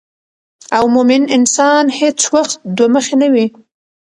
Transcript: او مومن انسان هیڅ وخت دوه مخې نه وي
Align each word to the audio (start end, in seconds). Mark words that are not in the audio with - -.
او 0.77 0.83
مومن 0.95 1.21
انسان 1.37 1.85
هیڅ 1.99 2.19
وخت 2.33 2.57
دوه 2.77 2.89
مخې 2.95 3.15
نه 3.21 3.27
وي 3.33 3.47